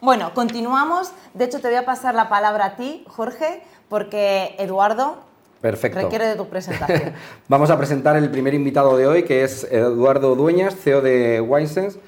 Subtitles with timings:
[0.00, 1.12] Bueno, continuamos.
[1.34, 5.16] De hecho, te voy a pasar la palabra a ti, Jorge, porque Eduardo
[5.60, 6.00] Perfecto.
[6.00, 7.14] requiere de tu presentación.
[7.48, 11.98] Vamos a presentar el primer invitado de hoy, que es Eduardo Dueñas, CEO de Winesense,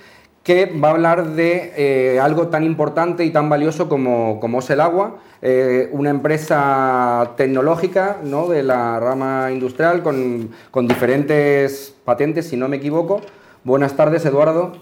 [0.44, 4.70] que va a hablar de eh, algo tan importante y tan valioso como, como es
[4.70, 8.46] el agua, eh, una empresa tecnológica ¿no?
[8.46, 13.20] de la rama industrial con, con diferentes patentes, si no me equivoco.
[13.64, 14.74] Buenas tardes, Eduardo.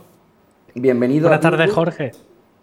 [0.74, 1.28] Bienvenido.
[1.28, 2.12] Buenas tardes, Jorge.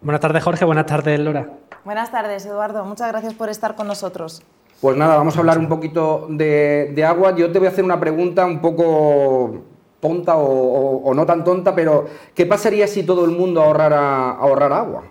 [0.05, 0.65] Buenas tardes, Jorge.
[0.65, 1.49] Buenas tardes, Lora.
[1.83, 2.85] Buenas tardes, Eduardo.
[2.85, 4.43] Muchas gracias por estar con nosotros.
[4.79, 7.35] Pues nada, vamos a hablar un poquito de, agua.
[7.35, 9.63] Yo te voy a hacer una pregunta un poco
[9.99, 12.05] tonta o, no tan tonta, pero
[12.35, 15.05] ¿qué pasaría si todo el mundo ahorrara, agua?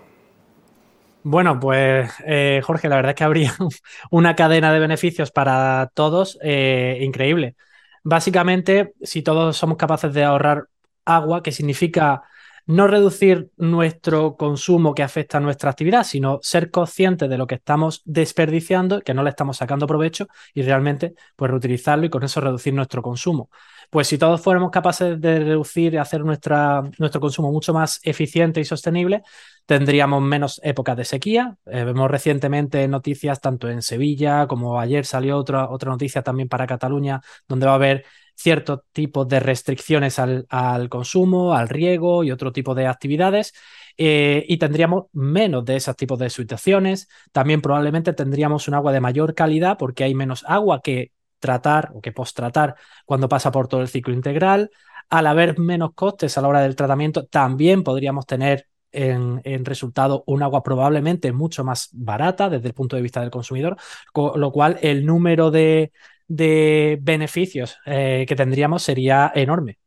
[1.23, 3.53] Bueno, pues eh, Jorge, la verdad es que habría
[4.11, 7.57] una cadena de beneficios para todos eh, increíble.
[8.01, 10.67] Básicamente, si todos somos capaces de ahorrar
[11.03, 12.23] agua, que significa
[12.65, 17.55] no reducir nuestro consumo que afecta a nuestra actividad, sino ser conscientes de lo que
[17.55, 22.41] estamos desperdiciando, que no le estamos sacando provecho y realmente pues reutilizarlo y con eso
[22.41, 23.49] reducir nuestro consumo.
[23.89, 28.65] Pues si todos fuéramos capaces de reducir y hacer nuestro consumo mucho más eficiente y
[28.65, 29.23] sostenible,
[29.65, 31.57] tendríamos menos épocas de sequía.
[31.65, 36.67] Eh, vemos recientemente noticias tanto en Sevilla como ayer salió otra, otra noticia también para
[36.67, 38.05] Cataluña, donde va a haber
[38.35, 43.53] ciertos tipos de restricciones al, consumo, al riego y otro tipo de actividades.
[43.97, 47.07] Eh, y tendríamos menos de esos tipos de situaciones.
[47.31, 51.11] También probablemente tendríamos un agua de mayor calidad porque hay menos agua que
[51.45, 54.71] tratar o que post-tratar cuando pasa por todo el ciclo integral.
[55.09, 60.41] Al haber menos costes a la hora del tratamiento, también podríamos tener en, resultado un
[60.41, 63.77] agua probablemente mucho más barata desde el punto de vista del consumidor,
[64.13, 65.91] con lo cual el número de,
[66.27, 69.77] de beneficios eh, que tendríamos sería enorme.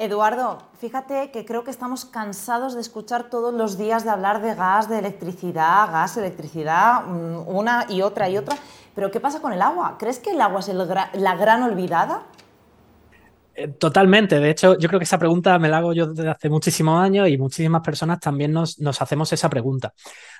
[0.00, 4.54] Eduardo, fíjate que creo que estamos cansados de escuchar todos los días de hablar de
[4.54, 8.56] gas, de electricidad, gas, electricidad, mm, una y otra y otra.
[8.94, 9.96] Pero ¿qué pasa con el agua?
[9.98, 12.22] ¿Crees que el agua es la gran olvidada?
[13.56, 14.38] Eh, totalmente.
[14.38, 17.28] De hecho, yo creo que esa pregunta me la hago yo desde hace muchísimos años
[17.28, 19.94] y muchísimas personas también nos, nos hacemos esa pregunta.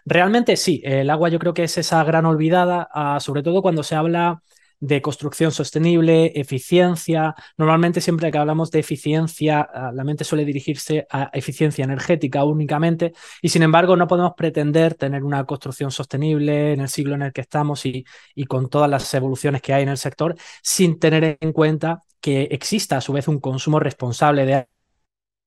[0.04, 3.82] Realmente sí, el agua yo creo que es esa gran olvidada, ah, sobre todo cuando
[3.82, 4.41] se habla
[4.81, 7.34] de construcción sostenible, eficiencia.
[7.56, 13.12] Normalmente siempre que hablamos de eficiencia, ah, la mente suele dirigirse a eficiencia energética únicamente
[13.43, 17.33] y sin embargo no podemos pretender tener una construcción sostenible en el siglo en el
[17.33, 21.39] que estamos y, y con todas las evoluciones que hay en el sector sin tener
[21.41, 24.66] en cuenta que exista a su vez un consumo responsable de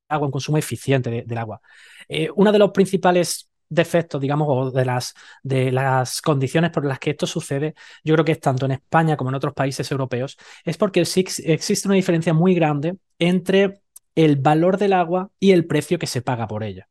[0.10, 1.62] agua, un consumo eficiente del agua.
[2.08, 7.00] Eh, uno de los principales defectos, digamos, o de las, de las condiciones por las
[7.00, 7.74] que esto sucede,
[8.04, 11.88] yo creo que es tanto en España como en otros países europeos, es porque existe
[11.88, 13.82] una diferencia muy grande entre
[14.14, 16.88] el valor del agua y el precio que se paga por ella.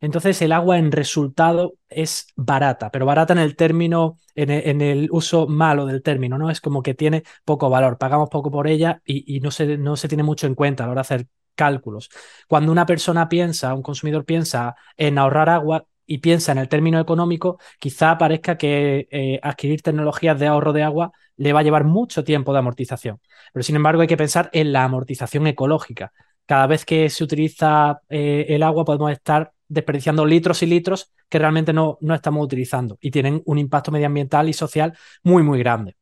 [0.00, 5.48] Entonces el agua en resultado es barata, pero barata en el término, en el, uso
[5.48, 6.50] malo del término, ¿no?
[6.50, 9.96] Es como que tiene poco valor, pagamos poco por ella y, y no, se, no
[9.96, 11.26] se tiene mucho en cuenta a la hora de hacer
[11.58, 12.08] cálculos.
[12.46, 16.98] Cuando una persona piensa, un consumidor piensa en ahorrar agua, y piensa en el término
[16.98, 21.84] económico, quizá parezca que eh, adquirir tecnologías de ahorro de agua le va a llevar
[21.84, 23.20] mucho tiempo de amortización.
[23.52, 26.12] Pero sin embargo hay que pensar en la amortización ecológica.
[26.46, 31.38] Cada vez que se utiliza eh, el agua podemos estar desperdiciando litros y litros que
[31.38, 35.96] realmente no, no estamos utilizando y tienen un impacto medioambiental y social muy, muy grande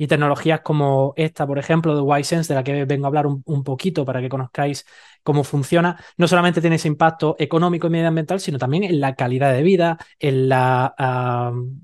[0.00, 3.64] y tecnologías como esta, por ejemplo, de Wisense, de la que vengo a hablar un,
[3.64, 4.86] poquito para que conozcáis
[5.22, 9.52] cómo funciona, no solamente tiene ese impacto económico y medioambiental, sino también en la calidad
[9.52, 10.94] de vida, en, la,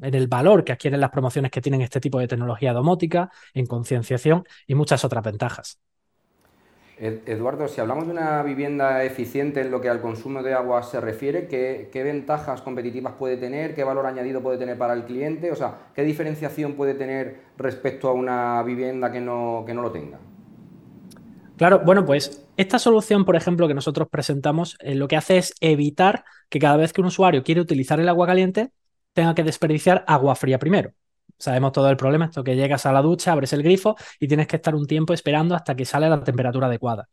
[0.00, 3.66] en el valor que adquieren las promociones que tienen este tipo de tecnología domótica, en
[3.66, 5.78] concienciación y muchas otras ventajas.
[6.98, 10.98] Eduardo, si hablamos de una vivienda eficiente en lo que al consumo de agua se
[10.98, 13.74] refiere, ¿qué, ventajas competitivas puede tener?
[13.74, 15.52] ¿Qué valor añadido puede tener para el cliente?
[15.52, 19.92] O sea, ¿qué diferenciación puede tener respecto a una vivienda que no, que no lo
[19.92, 20.18] tenga?
[21.58, 25.54] Claro, bueno, pues esta solución, por ejemplo, que nosotros presentamos, eh, lo que hace es
[25.60, 28.70] evitar que cada vez que un usuario quiere utilizar el agua caliente,
[29.12, 30.92] tenga que desperdiciar agua fría primero
[31.38, 34.46] sabemos todo el problema, esto que llegas a la ducha, abres el grifo y tienes
[34.46, 37.08] que estar un tiempo esperando hasta que sale la temperatura adecuada.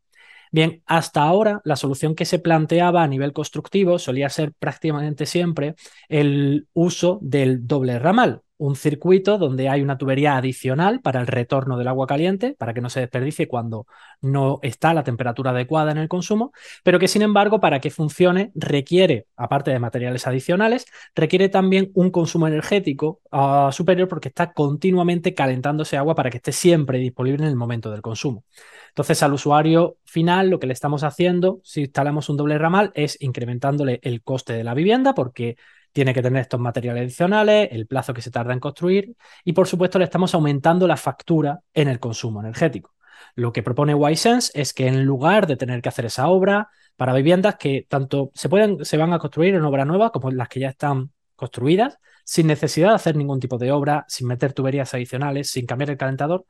[0.54, 5.74] Bien, hasta ahora la solución que se planteaba a nivel constructivo solía ser prácticamente siempre
[6.10, 11.78] el uso del doble ramal, un circuito donde hay una tubería adicional para el retorno
[11.78, 13.88] del agua caliente, para que no se desperdicie cuando
[14.22, 16.54] no está la temperatura adecuada en el consumo,
[16.84, 20.86] pero que sin embargo para que funcione requiere, aparte de materiales adicionales,
[21.16, 26.52] requiere también un consumo energético ah, superior porque está continuamente calentándose agua para que esté
[26.52, 28.46] siempre disponible en el momento del consumo.
[28.90, 33.20] Entonces, al usuario final, lo que le estamos haciendo, si instalamos un doble ramal, es
[33.22, 35.58] incrementándole el coste de la vivienda porque
[35.94, 39.68] tiene que tener estos materiales adicionales, el plazo que se tarda en construir y, por
[39.68, 42.94] supuesto, le estamos aumentando la factura en el consumo energético.
[43.36, 47.13] Lo que propone Wisense es que en lugar de tener que hacer esa obra para
[47.13, 50.60] viviendas que tanto se, pueden, se van a construir en obra nueva como las que
[50.60, 55.50] ya están construidas, sin necesidad de hacer ningún tipo de obra, sin meter tuberías adicionales,
[55.51, 56.45] sin cambiar el calentador,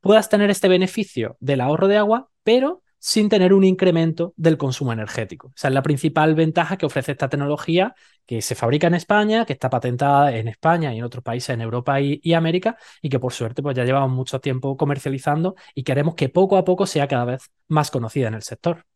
[0.00, 4.90] puedas tener este beneficio del ahorro de agua, pero sin tener un incremento del consumo
[4.90, 5.52] energético.
[5.54, 9.52] Esa es la principal ventaja que ofrece esta tecnología que se fabrica en España, que
[9.52, 13.34] está patentada en España y en otros países en Europa y, América y que por
[13.34, 17.26] suerte pues ya llevamos mucho tiempo comercializando y queremos que poco a poco sea cada
[17.26, 18.86] vez más conocida en el sector.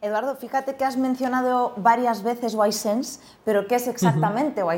[0.00, 4.70] Eduardo, fíjate que has mencionado varias veces Wisense, pero ¿qué es exactamente uh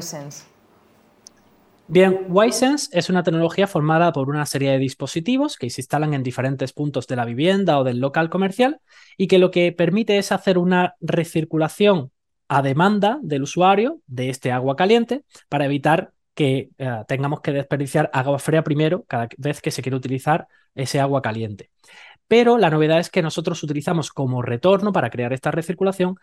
[1.88, 6.24] Bien, Wisense es una tecnología formada por una serie de dispositivos que se instalan en
[6.24, 8.80] diferentes puntos de la vivienda o del local comercial
[9.16, 12.10] y que lo que permite es hacer una recirculación
[12.48, 18.10] a demanda del usuario de este agua caliente para evitar que eh, tengamos que desperdiciar
[18.12, 21.70] agua fría primero cada vez que se quiere utilizar ese agua caliente.
[22.26, 26.16] Pero la novedad es que nosotros utilizamos como retorno para crear esta recirculación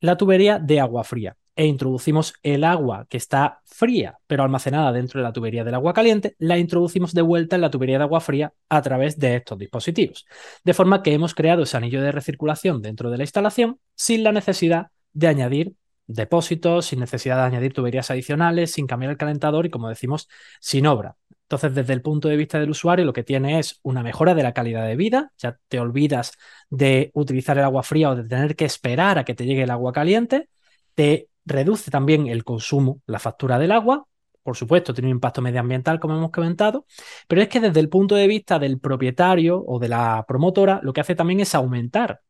[0.00, 5.20] la tubería de agua fría e introducimos el agua que está fría pero almacenada dentro
[5.20, 8.22] de la tubería del agua caliente, la introducimos de vuelta en la tubería de agua
[8.22, 10.24] fría a través de estos dispositivos.
[10.64, 14.32] De forma que hemos creado ese anillo de recirculación dentro de la instalación sin la
[14.32, 15.74] necesidad de añadir
[16.06, 20.30] depósitos, sin necesidad de añadir tuberías adicionales, sin cambiar el calentador y, como decimos,
[20.60, 21.16] sin obra.
[21.42, 24.44] Entonces, desde el punto de vista del usuario, lo que tiene es una mejora de
[24.44, 25.32] la calidad de vida.
[25.36, 26.32] Ya te olvidas
[26.70, 29.70] de utilizar el agua fría o de tener que esperar a que te llegue el
[29.70, 30.48] agua caliente.
[30.94, 34.06] Te reduce también el consumo, la factura del agua.
[34.42, 36.86] Por supuesto, tiene un impacto medioambiental, como hemos comentado,
[37.28, 40.92] pero es que desde el punto de vista del propietario o de la promotora, lo
[40.92, 42.20] que hace también es aumentar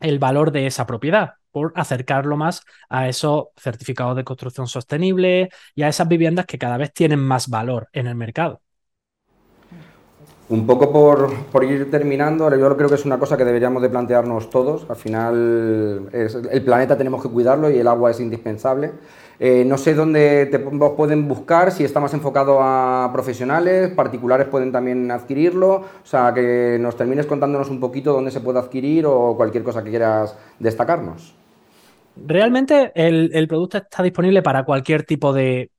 [0.00, 5.82] el valor de esa propiedad por acercarlo más a esos certificados de construcción sostenible y
[5.82, 8.63] a esas viviendas que cada vez tienen más valor en el mercado.
[10.46, 14.50] Un poco por, ir terminando, yo creo que es una cosa que deberíamos de plantearnos
[14.50, 14.84] todos.
[14.90, 18.92] Al final el planeta tenemos que cuidarlo y el agua es indispensable.
[19.40, 24.70] Eh, no sé dónde te pueden buscar, si está más enfocado a profesionales, particulares pueden
[24.70, 25.76] también adquirirlo.
[25.76, 29.82] O sea, que nos termines contándonos un poquito dónde se puede adquirir o cualquier cosa
[29.82, 31.34] que quieras destacarnos.
[32.16, 35.70] Realmente el producto está disponible para cualquier tipo de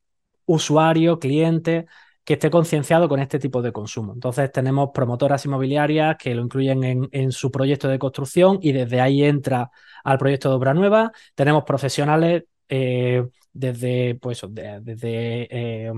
[0.47, 1.85] usuario, cliente
[2.25, 4.13] que esté concienciado con este tipo de consumo.
[4.13, 9.23] Entonces tenemos promotoras inmobiliarias que lo incluyen en, su proyecto de construcción y desde ahí
[9.23, 9.69] entra
[10.03, 11.11] al proyecto de obra nueva.
[11.35, 13.23] Tenemos profesionales eh,
[13.53, 15.47] desde, pues, desde
[15.87, 15.91] eh,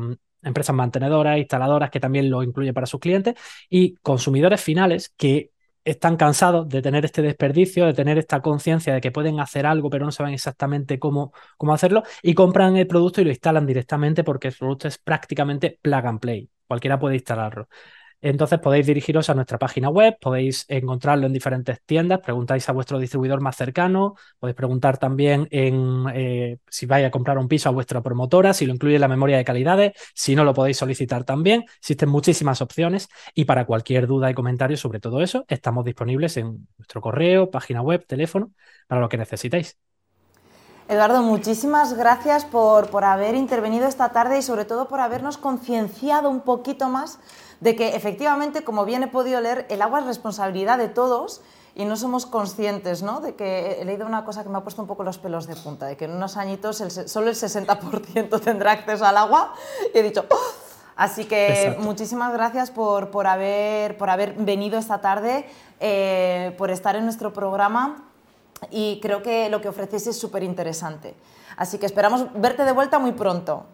[0.43, 3.35] empresas mantenedoras, instaladoras que también lo incluyen para sus clientes
[3.69, 5.51] y consumidores finales que
[5.89, 9.89] están cansados de tener este desperdicio, de tener esta conciencia de que pueden hacer algo
[9.89, 14.23] pero no saben exactamente cómo, cómo hacerlo y compran el producto y lo instalan directamente
[14.23, 16.49] porque el producto es prácticamente plug and play.
[16.67, 17.69] Cualquiera puede instalarlo.
[18.21, 22.99] Entonces podéis dirigiros a nuestra página web, podéis encontrarlo en diferentes tiendas, preguntáis a vuestro
[22.99, 27.71] distribuidor más cercano, podéis preguntar también en eh, si vais a comprar un piso a
[27.71, 31.65] vuestra promotora, si lo incluye la memoria de calidades, si no lo podéis solicitar también.
[31.79, 36.67] Existen muchísimas opciones y para cualquier duda y comentario sobre todo eso, estamos disponibles en
[36.77, 38.51] nuestro correo, página web, teléfono,
[38.87, 39.77] para lo que necesitéis.
[40.89, 46.29] Eduardo, muchísimas gracias por, por haber intervenido esta tarde y sobre todo por habernos concienciado
[46.29, 47.19] un poquito más
[47.59, 51.41] de que efectivamente, como bien he podido leer, el agua es responsabilidad de todos
[51.75, 53.19] y no somos conscientes, ¿no?
[53.19, 55.57] De que he leído una cosa que me ha puesto un poco los pelos de
[55.57, 59.53] punta, de que en unos añitos solo el 60% tendrá acceso al agua
[59.93, 60.25] y he dicho...
[60.29, 60.67] ¡oh!
[60.95, 65.47] Así que muchísimas gracias por, por, haber, por haber venido esta tarde,
[65.79, 68.06] eh, por estar en nuestro programa
[68.71, 71.15] y creo que lo que ofrecéis es súper interesante.
[71.55, 73.65] Así que esperamos verte de vuelta muy pronto.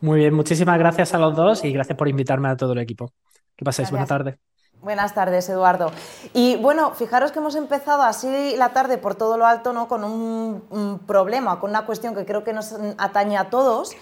[0.00, 3.12] Muy bien, muchísimas gracias a los dos y gracias por invitarme a todo el equipo.
[3.56, 4.38] Que paséis, buena tarde.
[4.80, 5.90] Buenas tardes, Eduardo.
[6.34, 9.88] Y bueno, fijaros que hemos empezado así la tarde por todo lo alto, ¿no?
[9.88, 13.96] Con un, problema, con una cuestión que creo que nos atañe a todos.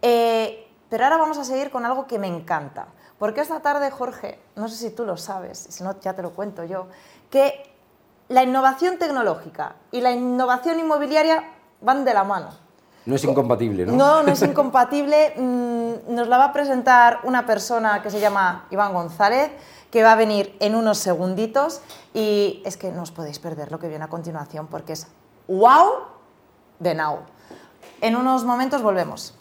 [0.00, 2.86] Eh, pero ahora vamos a seguir con algo que me encanta.
[3.18, 6.30] Porque esta tarde, Jorge, no sé si tú lo sabes, si no ya te lo
[6.30, 6.88] cuento yo,
[7.30, 7.73] que
[8.28, 11.44] la innovación tecnológica y la innovación inmobiliaria
[11.80, 12.48] van de la mano.
[13.06, 13.92] No es incompatible, ¿no?
[13.92, 15.34] No, no es incompatible.
[15.44, 19.50] Mm, nos la va a presentar una persona que se llama Iván González,
[19.90, 21.80] que va a venir en unos segunditos
[22.12, 25.06] y es que no os podéis perder lo que viene a continuación porque es
[25.48, 25.90] wow
[26.78, 27.18] de now.
[28.00, 29.34] En unos momentos volvemos.